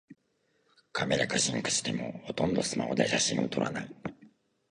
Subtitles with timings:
[0.91, 3.95] カメラが進化してもほとんどスマホで写真を撮らない